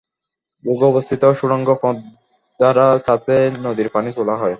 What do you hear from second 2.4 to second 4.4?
দ্বারা তাতে নদীর পানি তোলা